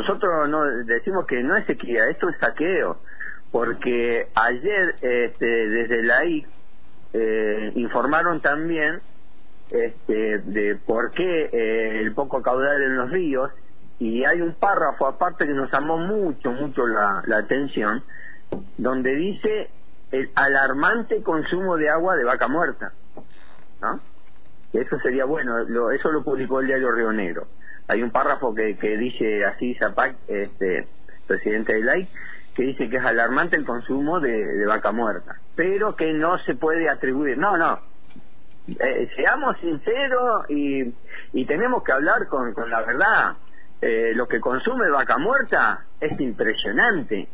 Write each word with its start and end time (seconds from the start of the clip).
nosotros 0.00 0.48
no 0.48 0.64
decimos 0.84 1.26
que 1.26 1.42
no 1.42 1.56
es 1.56 1.66
sequía, 1.66 2.08
esto 2.08 2.30
es 2.30 2.38
saqueo, 2.38 3.02
porque 3.52 4.28
ayer 4.34 4.94
este, 5.02 5.46
desde 5.46 6.02
la 6.02 6.24
I 6.24 6.46
eh, 7.12 7.72
informaron 7.74 8.40
también 8.40 9.00
este, 9.70 10.38
de 10.38 10.76
por 10.76 11.10
qué 11.10 11.50
eh, 11.52 12.00
el 12.00 12.14
poco 12.14 12.40
caudal 12.40 12.82
en 12.82 12.96
los 12.96 13.10
ríos 13.10 13.50
y 13.98 14.24
hay 14.24 14.40
un 14.40 14.54
párrafo 14.54 15.06
aparte 15.06 15.46
que 15.46 15.52
nos 15.52 15.70
llamó 15.70 15.98
mucho, 15.98 16.50
mucho 16.52 16.86
la, 16.86 17.22
la 17.26 17.36
atención, 17.36 18.02
donde 18.78 19.14
dice 19.14 19.68
el 20.12 20.30
alarmante 20.34 21.22
consumo 21.22 21.76
de 21.76 21.90
agua 21.90 22.16
de 22.16 22.24
vaca 22.24 22.48
muerta, 22.48 22.92
¿no? 23.82 24.00
Eso 24.72 24.98
sería 25.00 25.26
bueno, 25.26 25.58
lo, 25.64 25.90
eso 25.90 26.10
lo 26.10 26.22
publicó 26.24 26.60
el 26.60 26.68
diario 26.68 26.90
Río 26.90 27.12
Negro. 27.12 27.46
Hay 27.90 28.04
un 28.04 28.12
párrafo 28.12 28.54
que, 28.54 28.74
dice 28.96 29.44
así 29.44 29.74
Zapac, 29.74 30.14
este, 30.28 30.86
presidente 31.26 31.72
de 31.72 31.80
LAI, 31.80 32.08
que 32.54 32.62
dice 32.62 32.88
que 32.88 32.98
es 32.98 33.04
alarmante 33.04 33.56
el 33.56 33.64
consumo 33.64 34.20
de, 34.20 34.64
vaca 34.64 34.92
muerta, 34.92 35.40
pero 35.56 35.96
que 35.96 36.12
no 36.12 36.38
se 36.38 36.54
puede 36.54 36.88
atribuir. 36.88 37.36
No, 37.36 37.56
no. 37.56 37.80
Eh, 38.68 39.10
seamos 39.16 39.58
sinceros 39.58 40.48
y, 40.48 40.94
y 41.32 41.44
tenemos 41.46 41.82
que 41.82 41.90
hablar 41.90 42.28
con, 42.28 42.54
con 42.54 42.70
la 42.70 42.82
verdad. 42.82 43.32
Eh, 43.82 44.12
lo 44.14 44.28
que 44.28 44.38
consume 44.38 44.88
vaca 44.88 45.18
muerta 45.18 45.84
es 46.00 46.20
impresionante 46.20 47.28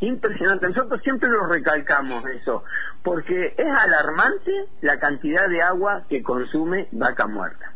impresionante. 0.00 0.66
Nosotros 0.66 1.00
siempre 1.02 1.28
lo 1.28 1.46
recalcamos 1.46 2.26
eso, 2.26 2.64
porque 3.04 3.54
es 3.56 3.66
alarmante 3.68 4.66
la 4.80 4.98
cantidad 4.98 5.48
de 5.48 5.62
agua 5.62 6.02
que 6.08 6.24
consume 6.24 6.88
vaca 6.90 7.28
muerta. 7.28 7.72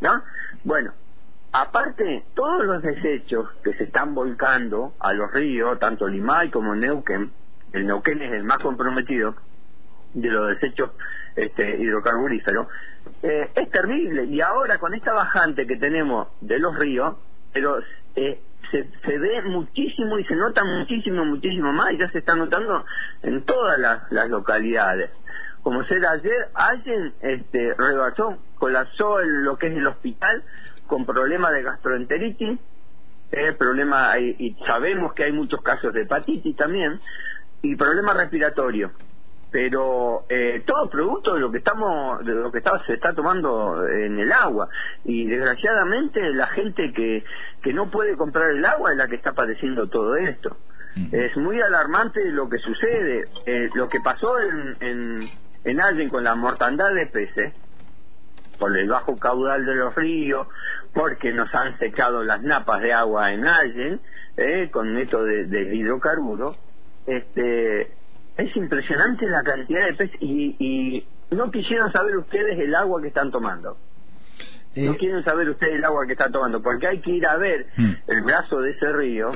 ¿No? 0.00 0.22
Bueno, 0.62 0.92
aparte, 1.52 2.24
todos 2.34 2.64
los 2.64 2.82
desechos 2.82 3.50
que 3.62 3.74
se 3.74 3.84
están 3.84 4.14
volcando 4.14 4.94
a 5.00 5.12
los 5.12 5.32
ríos, 5.32 5.78
tanto 5.78 6.06
Limay 6.06 6.50
como 6.50 6.74
Neuquén, 6.74 7.30
el 7.72 7.86
Neuquén 7.86 8.22
es 8.22 8.32
el 8.32 8.44
más 8.44 8.58
comprometido 8.58 9.34
de 10.14 10.30
los 10.30 10.48
desechos 10.48 10.90
este, 11.34 11.78
hidrocarburíferos, 11.78 12.68
eh, 13.22 13.50
es 13.54 13.70
terrible. 13.70 14.24
Y 14.24 14.40
ahora 14.40 14.78
con 14.78 14.94
esta 14.94 15.12
bajante 15.12 15.66
que 15.66 15.76
tenemos 15.76 16.28
de 16.40 16.58
los 16.58 16.76
ríos, 16.76 17.16
pero 17.52 17.78
eh, 18.14 18.40
se, 18.70 18.88
se 19.04 19.18
ve 19.18 19.42
muchísimo 19.42 20.18
y 20.18 20.24
se 20.24 20.34
nota 20.34 20.64
muchísimo, 20.64 21.24
muchísimo 21.24 21.72
más 21.72 21.92
y 21.92 21.98
ya 21.98 22.08
se 22.08 22.18
está 22.18 22.34
notando 22.34 22.84
en 23.22 23.42
todas 23.44 23.78
las, 23.78 24.28
localidades. 24.28 25.10
Como 25.62 25.82
ser 25.84 26.06
ayer, 26.06 26.48
alguien 26.54 27.12
este, 27.20 27.74
rebasó, 27.74 28.38
colapsó 28.56 29.20
lo 29.20 29.56
que 29.56 29.66
es 29.66 29.76
el 29.76 29.86
hospital 29.86 30.42
con 30.86 31.04
problemas 31.04 31.52
de 31.52 31.62
gastroenteritis, 31.62 32.58
eh, 33.32 33.52
problema, 33.58 34.18
y 34.18 34.56
sabemos 34.66 35.12
que 35.14 35.24
hay 35.24 35.32
muchos 35.32 35.60
casos 35.62 35.92
de 35.92 36.02
hepatitis 36.02 36.56
también, 36.56 37.00
y 37.62 37.76
problemas 37.76 38.16
respiratorios 38.16 38.92
pero 39.50 40.24
eh, 40.28 40.62
todo 40.66 40.90
producto 40.90 41.34
de 41.34 41.40
lo 41.40 41.50
que 41.50 41.58
estamos 41.58 42.24
de 42.24 42.34
lo 42.34 42.50
que 42.50 42.58
está, 42.58 42.78
se 42.86 42.92
está 42.92 43.14
tomando 43.14 43.86
en 43.88 44.18
el 44.18 44.30
agua. 44.32 44.68
Y 45.04 45.26
desgraciadamente 45.26 46.20
la 46.34 46.48
gente 46.48 46.92
que 46.92 47.24
que 47.62 47.72
no 47.72 47.90
puede 47.90 48.16
comprar 48.16 48.50
el 48.50 48.64
agua 48.64 48.92
es 48.92 48.98
la 48.98 49.08
que 49.08 49.16
está 49.16 49.32
padeciendo 49.32 49.88
todo 49.88 50.16
esto. 50.16 50.56
Es 51.12 51.36
muy 51.36 51.60
alarmante 51.60 52.22
lo 52.32 52.48
que 52.48 52.58
sucede. 52.58 53.24
Eh, 53.46 53.68
lo 53.74 53.88
que 53.88 54.00
pasó 54.00 54.38
en 54.40 54.76
en, 54.80 55.30
en 55.64 55.80
Allen 55.80 56.08
con 56.08 56.24
la 56.24 56.34
mortandad 56.34 56.92
de 56.92 57.06
peces 57.06 57.54
por 58.58 58.76
el 58.76 58.88
bajo 58.88 59.16
caudal 59.16 59.64
de 59.64 59.74
los 59.74 59.94
ríos 59.94 60.48
porque 60.96 61.30
nos 61.30 61.54
han 61.54 61.78
secado 61.78 62.24
las 62.24 62.42
napas 62.42 62.80
de 62.80 62.92
agua 62.94 63.32
en 63.32 63.46
Allen 63.46 64.00
eh, 64.38 64.70
con 64.72 64.94
método 64.94 65.24
de, 65.24 65.44
de 65.44 65.76
hidrocarburos 65.76 66.56
este 67.06 67.92
es 68.36 68.56
impresionante 68.56 69.26
la 69.26 69.42
cantidad 69.42 69.86
de 69.86 69.94
peces 69.94 70.16
y, 70.20 70.56
y 70.58 71.08
no 71.34 71.50
quisieron 71.50 71.92
saber 71.92 72.16
ustedes 72.16 72.58
el 72.58 72.74
agua 72.74 73.00
que 73.00 73.08
están 73.08 73.30
tomando. 73.30 73.76
No 74.74 74.92
eh, 74.92 74.96
quieren 74.98 75.24
saber 75.24 75.48
ustedes 75.48 75.76
el 75.76 75.84
agua 75.84 76.06
que 76.06 76.12
están 76.12 76.32
tomando, 76.32 76.62
porque 76.62 76.86
hay 76.86 77.00
que 77.00 77.12
ir 77.12 77.26
a 77.26 77.36
ver 77.36 77.66
hmm. 77.76 77.92
el 78.08 78.22
brazo 78.22 78.60
de 78.60 78.72
ese 78.72 78.92
río, 78.92 79.32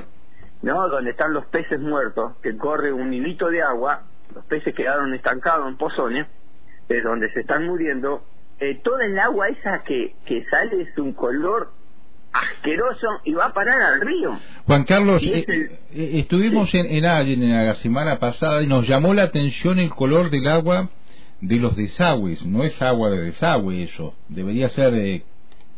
¿no? 0.62 0.88
Donde 0.88 1.12
están 1.12 1.32
los 1.32 1.46
peces 1.46 1.80
muertos, 1.80 2.36
que 2.42 2.56
corre 2.58 2.92
un 2.92 3.12
hilito 3.12 3.48
de 3.48 3.62
agua, 3.62 4.02
los 4.34 4.44
peces 4.44 4.74
quedaron 4.74 5.14
estancados 5.14 5.66
en 5.66 5.78
pozones, 5.78 6.26
es 6.88 7.02
donde 7.02 7.32
se 7.32 7.40
están 7.40 7.66
muriendo. 7.66 8.22
Eh, 8.60 8.80
toda 8.84 9.06
el 9.06 9.18
agua 9.18 9.48
esa 9.48 9.82
que, 9.84 10.14
que 10.26 10.44
sale 10.44 10.82
es 10.82 10.98
un 10.98 11.14
color 11.14 11.72
asqueroso 12.32 13.06
y 13.24 13.32
va 13.32 13.46
a 13.46 13.52
parar 13.52 13.80
al 13.80 14.00
río. 14.00 14.38
Juan 14.66 14.84
Carlos, 14.84 15.22
eh, 15.22 15.44
eh, 15.48 16.10
estuvimos 16.18 16.72
en, 16.74 16.86
en 16.86 17.04
en 17.04 17.66
la 17.66 17.74
semana 17.76 18.18
pasada 18.18 18.62
y 18.62 18.66
nos 18.66 18.86
llamó 18.86 19.14
la 19.14 19.24
atención 19.24 19.78
el 19.78 19.90
color 19.90 20.30
del 20.30 20.46
agua 20.46 20.88
de 21.40 21.56
los 21.56 21.74
desagües. 21.74 22.44
No 22.44 22.62
es 22.62 22.80
agua 22.82 23.10
de 23.10 23.20
desagüe 23.20 23.82
eso, 23.82 24.14
debería 24.28 24.68
ser 24.68 24.94
eh, 24.94 25.24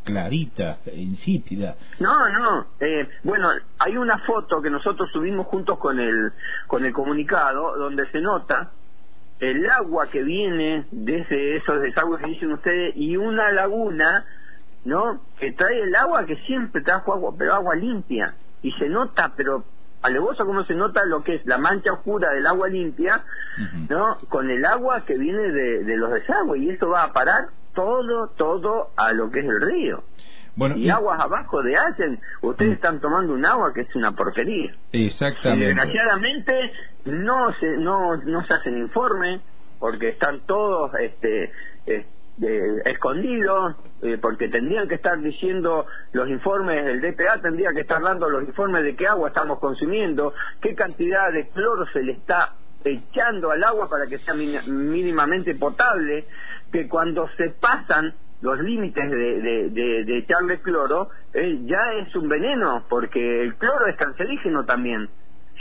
clarita, 0.05 0.79
insípida. 0.95 1.77
No, 2.01 2.29
no. 2.29 2.67
bueno, 3.23 3.51
hay 3.79 3.97
una 3.97 4.19
foto 4.19 4.61
que 4.61 4.71
nosotros 4.71 5.09
subimos 5.13 5.47
juntos 5.47 5.79
con 5.79 5.99
el 6.01 6.33
con 6.67 6.85
el 6.85 6.93
comunicado 6.93 7.77
donde 7.79 8.11
se 8.11 8.21
nota 8.21 8.73
el 9.43 9.71
agua 9.71 10.09
que 10.11 10.23
viene 10.23 10.87
desde 10.91 11.57
esos 11.57 11.83
desagües 11.83 12.21
que 12.21 12.31
dicen 12.31 12.53
ustedes 12.53 12.95
y 12.97 13.17
una 13.17 13.53
laguna 13.53 14.25
¿no? 14.85 15.21
Que 15.39 15.53
trae 15.53 15.81
el 15.81 15.95
agua 15.95 16.27
que 16.27 16.37
siempre 16.47 16.83
trajo 16.83 17.15
agua, 17.15 17.35
pero 17.39 17.55
agua 17.55 17.75
limpia. 17.75 18.35
Y 18.63 18.73
se 18.73 18.89
nota, 18.89 19.33
pero 19.37 19.65
alevoso 20.03 20.45
como 20.45 20.65
se 20.65 20.75
nota 20.75 21.05
lo 21.05 21.23
que 21.23 21.37
es 21.37 21.47
la 21.47 21.59
mancha 21.59 21.93
oscura 21.93 22.31
del 22.33 22.47
agua 22.47 22.69
limpia, 22.69 23.25
¿no? 23.89 24.19
Con 24.29 24.51
el 24.51 24.65
agua 24.65 25.05
que 25.05 25.17
viene 25.17 25.51
de, 25.51 25.85
de, 25.85 25.97
los 25.97 26.13
desagües 26.13 26.63
y 26.63 26.71
eso 26.71 26.89
va 26.89 27.05
a 27.05 27.13
parar 27.13 27.49
todo, 27.75 28.29
todo 28.37 28.91
a 28.97 29.13
lo 29.13 29.31
que 29.31 29.41
es 29.41 29.47
el 29.47 29.61
río. 29.61 30.03
Bueno, 30.55 30.77
y, 30.77 30.91
aguas 30.91 31.19
abajo 31.19 31.63
de 31.63 31.77
Allen, 31.77 32.21
ustedes 32.43 32.73
mm. 32.73 32.75
están 32.75 33.01
tomando 33.01 33.33
un 33.33 33.45
agua 33.47 33.73
que 33.73 33.83
es 33.83 33.97
una 33.97 34.13
porquería. 34.13 34.73
Exactamente. 34.93 35.67
desgraciadamente 35.67 36.73
no 37.07 37.53
se, 37.55 37.77
no, 37.79 38.17
no 38.17 38.45
se 38.45 38.55
hacen 38.55 38.79
informes 38.79 39.41
porque 39.79 40.11
están 40.11 40.41
todos 40.47 40.93
este, 41.01 41.51
este 41.87 42.23
escondidos, 42.85 43.77
eh, 44.01 44.19
porque 44.21 44.49
tendrían 44.49 44.89
que 44.89 44.95
estar 44.95 45.21
diciendo 45.21 45.87
los 46.13 46.29
informes, 46.29 46.87
el 46.87 47.01
DPA 47.01 47.41
tendría 47.41 47.73
que 47.73 47.81
estar 47.81 48.03
dando 48.03 48.29
los 48.29 48.43
informes 48.45 48.85
de 48.85 48.97
qué 48.97 49.07
agua 49.07 49.29
estamos 49.29 49.59
consumiendo, 49.59 50.35
qué 50.61 50.75
cantidad 50.75 51.31
de 51.33 51.49
cloro 51.49 51.87
se 51.93 52.03
le 52.03 52.13
está 52.13 52.55
echando 52.85 53.51
al 53.51 53.63
agua 53.63 53.89
para 53.89 54.07
que 54.07 54.19
sea 54.19 54.35
mínimamente 54.35 55.55
potable, 55.55 56.27
que 56.73 56.89
cuando 56.89 57.29
se 57.37 57.51
pasan 57.51 58.15
los 58.43 58.61
límites 58.61 59.11
de, 59.11 59.71
de, 59.71 60.19
echarle 60.19 60.61
cloro, 60.61 61.09
eh, 61.33 61.61
ya 61.65 61.81
es 62.01 62.15
un 62.17 62.29
veneno, 62.29 62.85
porque 62.89 63.43
el 63.43 63.55
cloro 63.55 63.87
es 63.87 63.97
cancerígeno 63.97 64.65
también. 64.65 65.09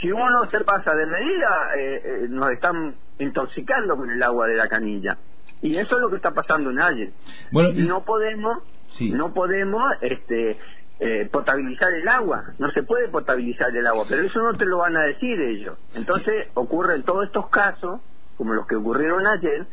Si 0.00 0.10
uno 0.10 0.44
se 0.50 0.60
pasa 0.64 0.94
de 0.94 1.06
medida, 1.06 1.70
eh, 1.78 2.26
nos 2.28 2.50
están 2.50 2.94
intoxicando 3.18 3.96
con 3.96 4.10
el 4.10 4.22
agua 4.22 4.48
de 4.48 4.56
la 4.56 4.68
canilla. 4.68 5.16
Y 5.62 5.78
eso 5.78 5.94
es 5.94 6.02
lo 6.02 6.10
que 6.10 6.16
está 6.16 6.32
pasando 6.32 6.70
en 6.70 6.80
Allen. 6.80 7.14
Bueno, 7.52 7.70
y... 7.70 7.86
no 7.86 8.04
podemos, 8.04 8.58
no 9.00 9.32
podemos 9.32 9.92
este, 10.00 10.58
eh, 10.98 11.28
potabilizar 11.30 11.92
el 11.94 12.06
agua. 12.08 12.44
No 12.58 12.70
se 12.72 12.82
puede 12.82 13.08
potabilizar 13.08 13.74
el 13.76 13.86
agua, 13.86 14.04
pero 14.08 14.22
eso 14.22 14.42
no 14.42 14.54
te 14.54 14.64
lo 14.66 14.78
van 14.78 14.96
a 14.96 15.02
decir 15.02 15.40
ellos. 15.40 15.78
Entonces 15.94 16.48
ocurren 16.54 17.04
todos 17.04 17.26
estos 17.26 17.48
casos, 17.48 18.00
como 18.36 18.54
los 18.54 18.66
que 18.66 18.74
ocurrieron 18.76 19.26
ayer, 19.26 19.66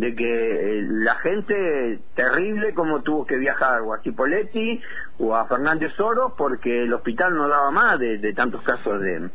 de 0.00 0.14
que 0.14 0.24
eh, 0.24 0.82
la 0.88 1.14
gente 1.16 2.00
terrible 2.14 2.72
como 2.74 3.02
tuvo 3.02 3.26
que 3.26 3.36
viajar 3.36 3.82
o 3.82 3.92
a 3.92 4.00
Cipoletti 4.00 4.80
o 5.18 5.36
a 5.36 5.46
Fernández 5.46 5.98
Oro 6.00 6.34
porque 6.36 6.84
el 6.84 6.92
hospital 6.92 7.34
no 7.34 7.48
daba 7.48 7.70
más 7.70 7.98
de 7.98 8.32
tantos 8.32 8.62
casos 8.62 9.00
de, 9.00 9.30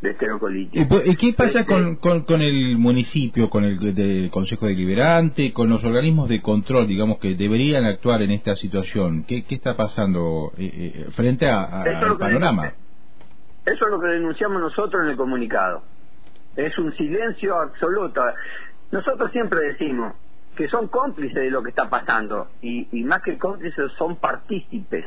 de 0.00 0.10
esterocolitis. 0.10 0.86
¿Y 1.04 1.16
qué 1.16 1.32
pasa 1.32 1.66
con, 1.66 1.96
con, 1.96 2.40
el 2.40 2.78
municipio, 2.78 3.50
con 3.50 3.64
el 3.64 4.30
Consejo 4.30 4.66
Deliberante, 4.66 5.52
con 5.52 5.68
los 5.68 5.84
organismos 5.84 6.28
de 6.28 6.40
control, 6.40 6.86
digamos, 6.86 7.18
que 7.18 7.34
deberían 7.34 7.84
actuar 7.84 8.22
en 8.22 8.30
esta 8.30 8.54
situación? 8.56 9.24
¿Qué, 9.24 9.44
qué 9.44 9.54
está 9.54 9.76
pasando 9.76 10.52
eh, 10.56 10.70
eh, 10.72 11.06
frente 11.14 11.48
a, 11.48 11.82
al 11.82 12.18
panorama? 12.18 12.72
Eso 13.66 13.84
es 13.84 13.90
lo 13.90 14.00
que 14.00 14.08
denunciamos 14.08 14.60
nosotros 14.60 15.02
en 15.04 15.10
el 15.10 15.16
comunicado. 15.16 15.82
Es 16.56 16.76
un 16.78 16.94
silencio 16.96 17.60
absoluto. 17.60 18.22
Nosotros 18.90 19.30
siempre 19.32 19.60
decimos 19.60 20.14
que 20.56 20.68
son 20.68 20.88
cómplices 20.88 21.34
de 21.34 21.50
lo 21.50 21.62
que 21.62 21.70
está 21.70 21.88
pasando 21.88 22.48
y, 22.60 22.86
más 23.04 23.22
que 23.22 23.38
cómplices 23.38 23.92
son 23.96 24.16
partícipes, 24.16 25.04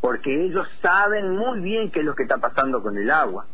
porque 0.00 0.44
ellos 0.44 0.66
saben 0.82 1.36
muy 1.36 1.60
bien 1.60 1.90
qué 1.90 2.00
es 2.00 2.04
lo 2.04 2.14
que 2.14 2.24
está 2.24 2.38
pasando 2.38 2.82
con 2.82 2.98
el 2.98 3.10
agua. 3.10 3.46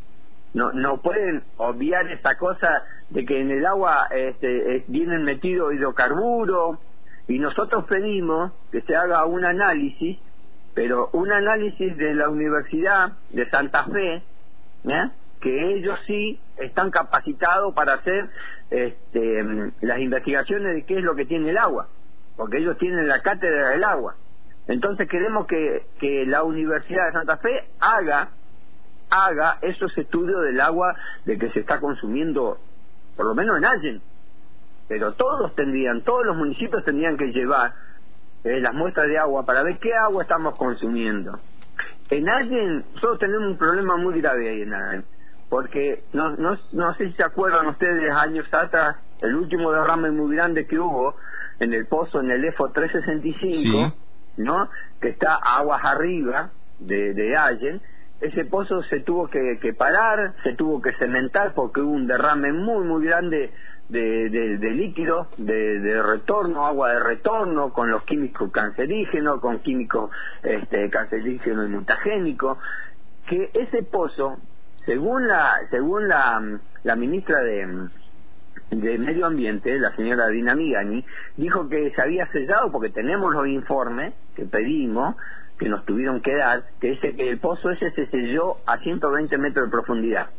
No, 0.55 0.73
no 0.73 0.99
pueden 0.99 1.43
obviar 1.59 2.11
esta 2.11 2.37
cosa 2.39 2.85
de 3.11 3.27
que 3.27 3.41
en 3.41 3.51
el 3.51 3.67
agua 3.67 4.09
este, 4.11 4.85
vienen 4.89 5.25
metidos 5.25 5.75
hidrocarburos 5.75 6.79
y 7.29 7.39
nosotros 7.39 7.85
pedimos 7.85 8.53
que 8.73 8.81
se 8.81 8.97
haga 8.97 9.27
un 9.27 9.45
análisis 9.45 10.19
pero 10.77 11.09
un 11.15 11.33
análisis 11.33 11.97
de 11.97 12.15
la 12.15 12.29
Universidad 12.29 13.13
de 13.31 13.49
Santa 13.49 13.85
Fe, 13.85 14.23
que 15.47 15.77
ellos 15.77 15.97
sí 16.09 16.41
están 16.57 16.91
capacitados 16.91 17.73
para 17.73 17.95
hacer 17.95 18.29
este, 18.69 19.45
las 19.81 20.01
investigaciones 20.01 20.75
de 20.75 20.85
qué 20.85 20.99
es 20.99 21.05
lo 21.05 21.15
que 21.15 21.25
tiene 21.25 21.51
el 21.51 21.57
agua, 21.57 21.87
porque 22.37 22.59
ellos 22.59 22.77
tienen 22.79 23.07
la 23.07 23.23
cátedra 23.23 23.69
del 23.69 23.85
agua. 23.85 24.17
Entonces 24.67 25.09
queremos 25.09 25.47
que, 25.47 26.25
la 26.27 26.43
Universidad 26.43 27.07
de 27.07 27.13
Santa 27.13 27.37
Fe 27.37 27.63
haga 27.79 28.31
haga 29.09 29.59
esos 29.63 29.97
estudios 29.97 30.43
del 30.43 30.61
agua 30.61 30.97
de 31.25 31.39
que 31.39 31.49
se 31.51 31.61
está 31.61 31.79
consumiendo, 31.79 32.59
por 33.15 33.27
lo 33.27 33.37
menos 33.37 33.57
en 33.59 33.67
Allen. 33.67 34.03
Pero 34.89 35.13
todos 35.13 35.55
tendrían, 35.55 36.03
todos 36.03 36.27
los 36.27 36.37
municipios 36.37 36.85
tendrían 36.85 37.17
que 37.17 37.27
llevar 37.27 37.73
eh, 38.43 38.59
las 38.59 38.75
muestras 38.75 39.07
de 39.07 39.17
agua 39.17 39.47
para 39.47 39.63
ver 39.63 39.79
qué 39.79 39.95
agua 39.95 40.25
estamos 40.25 40.57
consumiendo. 40.57 41.39
En 42.11 42.29
Allen, 42.29 42.85
nosotros 42.95 43.21
tenemos 43.21 43.47
un 43.47 43.59
problema 43.59 43.97
muy 43.97 44.21
grave 44.21 44.49
ahí 44.49 44.63
en 44.63 44.75
Allen, 44.75 45.05
porque 45.49 46.05
no, 46.13 46.31
no, 46.37 46.59
no 46.73 46.95
sé 46.95 47.09
si 47.09 47.13
se 47.15 47.25
acuerdan 47.25 47.69
ustedes 47.69 48.13
años 48.13 48.47
atrás, 48.53 48.97
el 49.21 49.35
último 49.35 49.73
derrame 49.73 50.11
muy 50.11 50.35
grande 50.35 50.67
que 50.67 50.79
hubo 50.79 51.15
en 51.61 51.73
el 51.73 51.87
pozo, 51.87 52.21
en 52.21 52.31
el 52.31 52.45
EFO 52.45 52.71
365, 52.71 53.95
¿no? 54.39 54.69
Que 55.01 55.09
está 55.09 55.37
aguas 55.37 55.85
arriba 55.85 56.51
de, 56.79 57.15
de 57.15 57.37
Allen, 57.37 57.81
ese 58.21 58.45
pozo 58.47 58.83
se 58.85 59.01
tuvo 59.01 59.29
que, 59.29 59.75
parar, 59.77 60.35
se 60.43 60.55
tuvo 60.55 60.81
que 60.81 60.93
cementar 60.95 61.53
porque 61.55 61.81
hubo 61.81 61.93
un 61.93 62.07
derrame 62.07 62.53
muy, 62.53 62.85
muy 62.85 63.05
grande 63.05 63.53
de, 63.89 64.31
de, 64.31 64.71
líquido, 64.71 65.29
de, 65.37 66.03
retorno, 66.03 66.67
agua 66.67 66.93
de 66.93 67.01
retorno, 67.01 67.73
con 67.73 67.91
los 67.91 68.03
químicos 68.05 68.51
cancerígenos, 68.51 69.41
con 69.41 69.59
químicos 69.59 70.11
este, 70.43 70.89
cancerígenos 70.89 71.69
y 71.69 71.73
mutagénicos, 71.73 72.59
que 73.29 73.51
ese 73.53 73.83
pozo, 73.83 74.39
según 74.87 75.27
la, 75.27 75.59
según 75.71 76.09
la, 76.09 76.61
la 76.85 76.97
ministra 76.97 77.41
de, 77.41 77.89
de 78.71 78.99
Medio 78.99 79.27
Ambiente, 79.27 79.79
la 79.79 79.95
señora 79.97 80.29
Dina 80.29 80.55
Migani, 80.55 81.05
dijo 81.37 81.69
que 81.69 81.91
se 81.91 82.01
había 82.01 82.27
sellado 82.29 82.71
porque 82.71 82.91
tenemos 82.91 83.33
los 83.35 83.49
informes 83.49 84.15
que 84.37 84.45
pedimos, 84.47 85.17
que 85.59 85.69
nos 85.69 85.85
tuvieron 85.85 86.21
que 86.21 86.37
dar, 86.37 86.63
que 86.81 86.91
dice 86.91 87.17
que 87.17 87.29
el 87.29 87.39
pozo 87.39 87.71
ese 87.71 87.91
se 87.91 88.07
selló 88.07 88.59
a 88.67 88.79
120 88.79 89.37
metros 89.39 89.67
de 89.67 89.71
profundidad. 89.71 90.31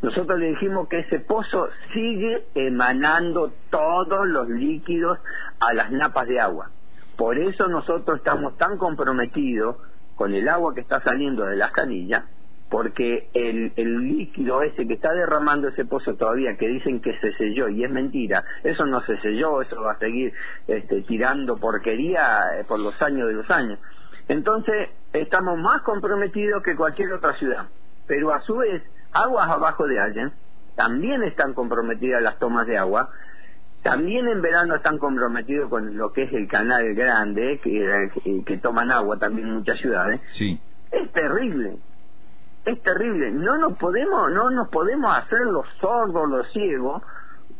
Nosotros 0.00 0.38
le 0.38 0.50
dijimos 0.50 0.88
que 0.88 1.00
ese 1.00 1.20
pozo 1.20 1.68
sigue 1.92 2.46
emanando 2.54 3.52
todos 3.70 4.26
los 4.26 4.48
líquidos 4.48 5.18
a 5.60 5.74
las 5.74 5.92
napas 5.92 6.26
de 6.28 6.40
agua. 6.40 6.70
Por 7.16 7.38
eso 7.38 7.68
nosotros 7.68 8.18
estamos 8.18 8.56
tan 8.56 8.78
comprometidos 8.78 9.76
con 10.16 10.34
el 10.34 10.48
agua 10.48 10.74
que 10.74 10.80
está 10.80 11.00
saliendo 11.02 11.44
de 11.44 11.56
las 11.56 11.72
canillas, 11.72 12.24
porque 12.72 13.28
el, 13.34 13.74
el, 13.76 13.98
líquido 14.08 14.62
ese 14.62 14.86
que 14.86 14.94
está 14.94 15.12
derramando 15.12 15.68
ese 15.68 15.84
pozo 15.84 16.14
todavía, 16.14 16.56
que 16.56 16.66
dicen 16.68 17.02
que 17.02 17.12
se 17.18 17.34
selló 17.34 17.68
y 17.68 17.84
es 17.84 17.90
mentira, 17.90 18.46
eso 18.64 18.86
no 18.86 19.02
se 19.02 19.18
selló, 19.18 19.60
eso 19.60 19.78
va 19.82 19.92
a 19.92 19.98
seguir 19.98 20.32
este, 20.66 21.02
tirando 21.02 21.58
porquería 21.58 22.58
eh, 22.58 22.64
por 22.66 22.80
los 22.80 23.00
años 23.02 23.28
de 23.28 23.34
los 23.34 23.50
años. 23.50 23.78
Entonces, 24.26 24.88
estamos 25.12 25.58
más 25.58 25.82
comprometidos 25.82 26.62
que 26.62 26.74
cualquier 26.74 27.12
otra 27.12 27.34
ciudad. 27.34 27.66
Pero 28.06 28.32
a 28.32 28.40
su 28.40 28.56
vez, 28.56 28.82
aguas 29.12 29.50
abajo 29.50 29.86
de 29.86 30.00
Allen 30.00 30.32
también 30.74 31.22
están 31.24 31.52
comprometidas 31.52 32.22
las 32.22 32.38
tomas 32.38 32.66
de 32.66 32.78
agua. 32.78 33.10
También 33.82 34.28
en 34.28 34.40
verano 34.40 34.76
están 34.76 34.96
comprometidos 34.96 35.68
con 35.68 35.98
lo 35.98 36.10
que 36.14 36.22
es 36.22 36.32
el 36.32 36.48
canal 36.48 36.94
grande, 36.94 37.60
que, 37.62 38.42
que 38.46 38.56
toman 38.56 38.90
agua 38.90 39.18
también 39.18 39.48
en 39.48 39.54
muchas 39.56 39.78
ciudades. 39.78 40.22
Sí. 40.38 40.58
Es 40.90 41.12
terrible. 41.12 41.76
Es 42.64 42.82
terrible. 42.82 43.30
No 43.30 43.56
nos 43.58 43.76
podemos, 43.78 44.30
no 44.30 44.50
nos 44.50 44.68
podemos 44.68 45.16
hacer 45.16 45.40
los 45.40 45.66
sordos, 45.80 46.28
los 46.28 46.50
ciegos, 46.52 47.02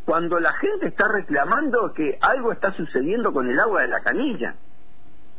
cuando 0.04 0.38
la 0.40 0.52
gente 0.54 0.88
está 0.88 1.08
reclamando 1.08 1.92
que 1.92 2.18
algo 2.20 2.52
está 2.52 2.72
sucediendo 2.72 3.32
con 3.32 3.48
el 3.48 3.58
agua 3.58 3.82
de 3.82 3.88
la 3.88 4.00
canilla. 4.00 4.54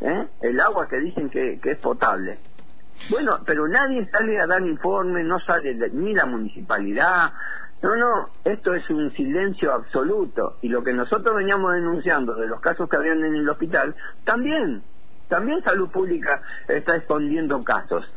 ¿eh? 0.04 0.28
el 0.42 0.60
agua 0.60 0.88
que 0.88 1.00
dicen 1.00 1.30
que, 1.30 1.60
es 1.64 1.78
potable. 1.80 2.38
Bueno, 3.10 3.40
pero 3.46 3.68
nadie 3.68 4.08
sale 4.10 4.40
a 4.40 4.46
dar 4.46 4.62
informe, 4.62 5.24
no 5.24 5.40
sale 5.40 5.74
ni 5.94 6.14
la 6.14 6.26
municipalidad. 6.26 7.32
No, 7.82 7.96
no, 7.96 8.30
esto 8.46 8.74
es 8.74 8.90
un 8.90 9.12
silencio 9.14 9.74
absoluto. 9.74 10.58
Y 10.62 10.70
lo 10.70 10.84
que 10.84 10.94
nosotros 10.94 11.36
veníamos 11.36 11.74
denunciando 11.74 12.36
de 12.36 12.48
los 12.48 12.62
casos 12.62 12.90
que 12.90 12.96
habían 12.96 13.24
en 13.24 13.36
el 13.36 13.50
hospital, 13.50 13.96
también, 14.24 14.84
también 15.28 15.64
Salud 15.64 15.90
Pública 15.90 16.42
está 16.68 16.96
escondiendo 16.96 17.64
casos. 17.64 18.10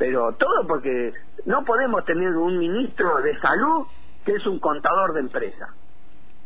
Pero 0.00 0.32
todo 0.32 0.66
porque 0.66 1.12
no 1.44 1.62
podemos 1.62 2.06
tener 2.06 2.30
un 2.30 2.58
ministro 2.58 3.20
de 3.20 3.38
salud 3.38 3.86
que 4.24 4.32
es 4.32 4.46
un 4.46 4.58
contador 4.58 5.12
de 5.12 5.20
empresa. 5.20 5.74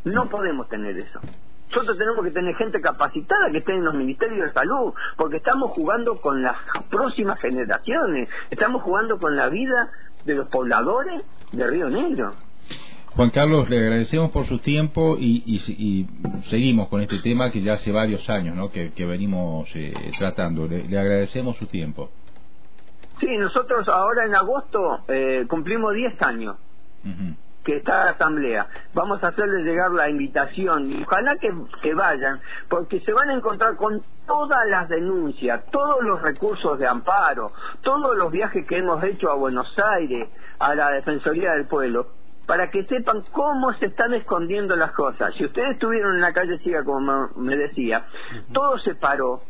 No 0.03 0.27
podemos 0.27 0.67
tener 0.67 0.97
eso. 0.97 1.21
Nosotros 1.69 1.97
tenemos 1.97 2.25
que 2.25 2.31
tener 2.31 2.53
gente 2.55 2.81
capacitada 2.81 3.49
que 3.51 3.59
esté 3.59 3.71
en 3.71 3.85
los 3.85 3.93
ministerios 3.93 4.49
de 4.49 4.53
salud, 4.53 4.93
porque 5.15 5.37
estamos 5.37 5.71
jugando 5.71 6.19
con 6.19 6.43
las 6.43 6.57
próximas 6.89 7.39
generaciones, 7.39 8.27
estamos 8.49 8.83
jugando 8.83 9.17
con 9.19 9.37
la 9.37 9.47
vida 9.47 9.89
de 10.25 10.35
los 10.35 10.49
pobladores 10.49 11.23
de 11.53 11.65
Río 11.65 11.89
Negro. 11.89 12.33
Juan 13.15 13.29
Carlos, 13.29 13.69
le 13.69 13.77
agradecemos 13.77 14.31
por 14.31 14.47
su 14.47 14.57
tiempo 14.57 15.15
y, 15.17 16.05
seguimos 16.49 16.89
con 16.89 16.99
este 16.99 17.19
tema 17.19 17.51
que 17.51 17.61
ya 17.61 17.75
hace 17.75 17.93
varios 17.93 18.29
años 18.29 18.53
¿no? 18.57 18.69
que, 18.69 18.91
venimos 19.05 19.69
eh, 19.75 19.93
tratando. 20.19 20.67
Le, 20.67 20.99
agradecemos 20.99 21.55
su 21.55 21.67
tiempo. 21.67 22.11
Sí, 23.25 23.37
nosotros 23.37 23.87
ahora 23.87 24.25
en 24.25 24.35
agosto 24.35 24.99
eh, 25.07 25.45
cumplimos 25.49 25.95
10 25.95 26.21
años 26.21 26.57
que 27.63 27.77
está 27.77 28.05
la 28.05 28.11
asamblea. 28.11 28.67
Vamos 28.93 29.23
a 29.23 29.29
hacerles 29.29 29.63
llegar 29.65 29.89
la 29.89 30.07
invitación 30.07 30.91
y 30.91 31.01
ojalá 31.01 31.35
que, 31.37 31.51
que 31.81 31.95
vayan, 31.95 32.39
porque 32.69 32.99
se 32.99 33.11
van 33.13 33.31
a 33.31 33.33
encontrar 33.33 33.77
con 33.77 34.03
todas 34.27 34.67
las 34.67 34.87
denuncias, 34.89 35.65
todos 35.71 36.03
los 36.03 36.21
recursos 36.21 36.77
de 36.77 36.85
amparo, 36.85 37.51
todos 37.81 38.15
los 38.15 38.31
viajes 38.31 38.67
que 38.67 38.77
hemos 38.77 39.03
hecho 39.03 39.31
a 39.31 39.35
Buenos 39.35 39.73
Aires, 39.97 40.29
a 40.59 40.75
la 40.75 40.91
Defensoría 40.91 41.53
del 41.53 41.65
Pueblo, 41.65 42.09
para 42.45 42.69
que 42.69 42.83
sepan 42.83 43.23
cómo 43.31 43.73
se 43.73 43.87
están 43.87 44.13
escondiendo 44.13 44.75
las 44.75 44.91
cosas. 44.91 45.33
Si 45.33 45.45
ustedes 45.45 45.71
estuvieron 45.71 46.13
en 46.13 46.21
la 46.21 46.31
calle 46.31 46.59
Ciega, 46.59 46.83
como 46.83 47.29
me 47.37 47.57
decía, 47.57 48.05
todo 48.53 48.77
se 48.77 48.93
paró, 48.93 49.41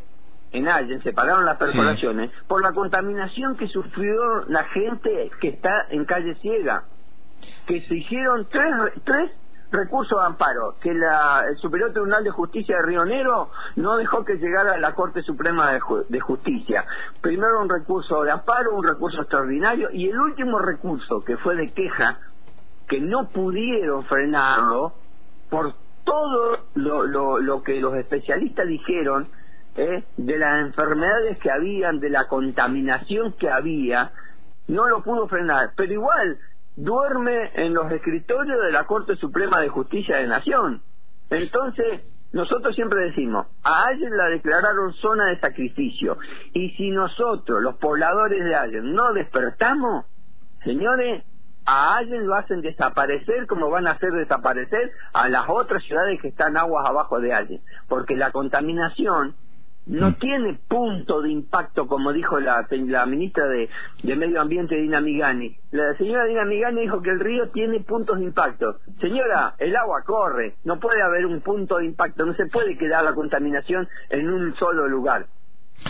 en 0.52 0.68
Allen 0.68 1.02
se 1.02 1.12
pararon 1.12 1.44
las 1.44 1.56
perforaciones 1.56 2.30
por 2.46 2.62
la 2.62 2.72
contaminación 2.72 3.56
que 3.56 3.68
sufrió 3.68 4.44
la 4.48 4.64
gente 4.64 5.30
que 5.40 5.48
está 5.48 5.86
en 5.90 6.04
calle 6.04 6.34
Ciega 6.36 6.84
que 7.66 7.80
se 7.82 7.96
hicieron 7.96 8.46
tres, 8.50 8.72
tres 9.04 9.30
recursos 9.70 10.18
de 10.20 10.26
amparo, 10.26 10.76
que 10.80 10.94
la, 10.94 11.44
el 11.48 11.56
Superior 11.56 11.92
Tribunal 11.92 12.24
de 12.24 12.30
Justicia 12.30 12.76
de 12.76 12.82
Río 12.82 13.04
Negro 13.04 13.50
no 13.76 13.96
dejó 13.96 14.24
que 14.24 14.36
llegara 14.36 14.74
a 14.74 14.78
la 14.78 14.94
Corte 14.94 15.22
Suprema 15.22 15.72
de, 15.72 15.80
de, 16.08 16.20
Justicia. 16.20 16.84
Primero 17.20 17.60
un 17.60 17.68
recurso 17.68 18.22
de 18.22 18.30
amparo, 18.30 18.74
un 18.74 18.86
recurso 18.86 19.22
extraordinario, 19.22 19.90
y 19.92 20.08
el 20.08 20.18
último 20.18 20.58
recurso, 20.58 21.24
que 21.24 21.36
fue 21.36 21.56
de 21.56 21.72
queja, 21.72 22.18
que 22.88 23.00
no 23.00 23.28
pudieron 23.28 24.04
frenarlo 24.04 24.94
por 25.50 25.74
todo 26.04 26.58
lo, 26.74 27.02
lo, 27.02 27.38
lo 27.38 27.62
que 27.62 27.80
los 27.80 27.94
especialistas 27.96 28.66
dijeron 28.68 29.26
¿eh? 29.76 30.04
de 30.16 30.38
las 30.38 30.66
enfermedades 30.66 31.38
que 31.38 31.50
habían, 31.50 32.00
de 32.00 32.10
la 32.10 32.26
contaminación 32.28 33.32
que 33.34 33.50
había, 33.50 34.12
no 34.68 34.88
lo 34.88 35.02
pudo 35.02 35.28
frenar. 35.28 35.70
Pero 35.76 35.92
igual, 35.92 36.38
duerme 36.76 37.50
en 37.54 37.74
los 37.74 37.90
escritorios 37.92 38.62
de 38.64 38.72
la 38.72 38.84
Corte 38.84 39.16
Suprema 39.16 39.60
de 39.60 39.68
Justicia 39.68 40.16
de 40.16 40.26
Nación. 40.26 40.82
Entonces, 41.30 42.02
nosotros 42.32 42.74
siempre 42.74 43.00
decimos, 43.00 43.46
a 43.62 43.86
Allen 43.86 44.16
la 44.16 44.26
declararon 44.26 44.92
zona 44.94 45.26
de 45.26 45.40
sacrificio, 45.40 46.18
y 46.52 46.70
si 46.70 46.90
nosotros, 46.90 47.62
los 47.62 47.76
pobladores 47.76 48.44
de 48.44 48.54
Allen, 48.54 48.94
no 48.94 49.12
despertamos, 49.12 50.04
señores, 50.62 51.24
a 51.64 51.96
Allen 51.96 52.26
lo 52.26 52.34
hacen 52.34 52.60
desaparecer 52.60 53.46
como 53.46 53.70
van 53.70 53.86
a 53.86 53.92
hacer 53.92 54.12
desaparecer 54.12 54.92
a 55.12 55.28
las 55.28 55.48
otras 55.48 55.82
ciudades 55.82 56.20
que 56.20 56.28
están 56.28 56.56
aguas 56.56 56.88
abajo 56.88 57.20
de 57.20 57.32
Allen, 57.32 57.60
porque 57.88 58.16
la 58.16 58.30
contaminación 58.30 59.34
no 59.86 60.10
mm. 60.10 60.14
tiene 60.14 60.58
punto 60.68 61.22
de 61.22 61.30
impacto, 61.30 61.86
como 61.86 62.12
dijo 62.12 62.40
la, 62.40 62.66
la 62.70 63.06
ministra 63.06 63.46
de, 63.46 63.68
Medio 64.02 64.40
Ambiente, 64.40 64.74
Dina 64.76 65.00
Migani. 65.00 65.56
La 65.70 65.94
señora 65.94 66.24
Dina 66.24 66.44
Migani 66.44 66.82
dijo 66.82 67.00
que 67.02 67.10
el 67.10 67.20
río 67.20 67.50
tiene 67.50 67.80
puntos 67.80 68.18
de 68.18 68.24
impacto. 68.24 68.80
Señora, 69.00 69.54
el 69.58 69.76
agua 69.76 70.02
corre, 70.04 70.56
no 70.64 70.80
puede 70.80 71.02
haber 71.02 71.26
un 71.26 71.40
punto 71.40 71.78
de 71.78 71.86
impacto, 71.86 72.26
no 72.26 72.34
se 72.34 72.46
puede 72.46 72.76
quedar 72.76 73.04
la 73.04 73.14
contaminación 73.14 73.88
en 74.10 74.28
un 74.28 74.54
solo 74.56 74.88
lugar. 74.88 75.26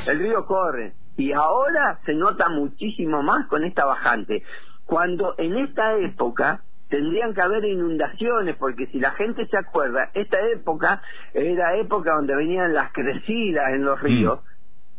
El 0.07 0.19
río 0.19 0.45
corre 0.47 0.93
y 1.17 1.33
ahora 1.33 1.99
se 2.05 2.15
nota 2.15 2.49
muchísimo 2.49 3.23
más 3.23 3.47
con 3.47 3.65
esta 3.65 3.87
bajante. 3.87 4.43
Cuando 4.85 5.35
en 5.39 5.57
esta 5.57 5.97
época 5.97 6.63
tendrían 6.89 7.35
que 7.35 7.43
haber 7.43 7.65
inundaciones, 7.65 8.57
porque 8.57 8.87
si 8.87 8.99
la 8.99 9.13
gente 9.13 9.47
se 9.47 9.57
acuerda, 9.57 10.11
esta 10.15 10.39
época 10.53 11.03
era 11.35 11.77
época 11.77 12.15
donde 12.15 12.35
venían 12.37 12.73
las 12.73 12.93
crecidas 12.93 13.73
en 13.73 13.85
los 13.85 14.01
mm. 14.01 14.05
ríos, 14.05 14.41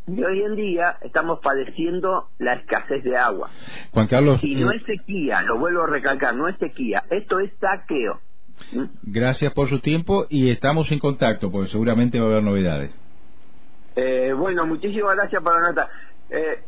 Y 0.08 0.24
hoy 0.24 0.42
en 0.42 0.56
día 0.56 0.98
estamos 1.02 1.40
padeciendo 1.42 2.30
la 2.40 2.54
escasez 2.54 3.04
de 3.04 3.18
agua. 3.18 3.50
Juan 3.92 4.08
Carlos. 4.08 4.44
Y 4.44 4.56
no 4.56 4.72
es 4.72 4.84
sequía, 4.84 5.42
lo 5.44 5.58
vuelvo 5.58 5.84
a 5.84 5.88
recalcar, 5.88 6.36
no 6.36 6.48
es 6.48 6.58
sequía, 6.58 7.04
esto 7.10 7.40
es 7.40 7.52
saqueo. 7.60 8.20
¿Mm? 8.72 8.86
Gracias 9.04 9.54
por 9.54 9.70
su 9.70 9.80
tiempo 9.80 10.26
y 10.30 10.50
estamos 10.50 10.92
en 10.92 11.00
contacto, 11.00 11.52
porque 11.52 11.70
seguramente 11.70 12.20
va 12.20 12.28
a 12.28 12.32
haber 12.32 12.44
novedades. 12.44 12.94
Eh, 13.96 14.34
bueno, 14.34 14.66
muchísimas 14.66 15.16
gracias 15.16 15.42
nota. 15.42 15.90
Eh, 16.30 16.64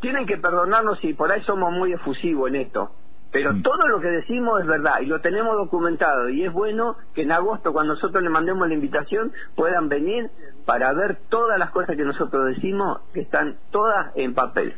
tienen 0.00 0.26
que 0.26 0.36
perdonarnos 0.36 0.98
si 1.00 1.14
por 1.14 1.30
ahí 1.30 1.42
somos 1.42 1.72
muy 1.72 1.92
efusivos 1.92 2.48
en 2.48 2.56
esto. 2.56 2.92
Pero 3.32 3.52
mm. 3.52 3.62
todo 3.62 3.86
lo 3.88 4.00
que 4.00 4.08
decimos 4.08 4.60
es 4.60 4.66
verdad 4.66 5.00
y 5.00 5.06
lo 5.06 5.20
tenemos 5.20 5.56
documentado 5.56 6.28
y 6.28 6.44
es 6.44 6.52
bueno 6.52 6.96
que 7.14 7.22
en 7.22 7.32
agosto 7.32 7.72
cuando 7.72 7.94
nosotros 7.94 8.22
le 8.22 8.30
mandemos 8.30 8.68
la 8.68 8.74
invitación 8.74 9.32
puedan 9.54 9.88
venir 9.88 10.30
para 10.66 10.92
ver 10.92 11.18
todas 11.28 11.58
las 11.58 11.70
cosas 11.70 11.96
que 11.96 12.04
nosotros 12.04 12.46
decimos 12.54 13.00
que 13.12 13.20
están 13.20 13.56
todas 13.70 14.12
en 14.16 14.34
papel. 14.34 14.74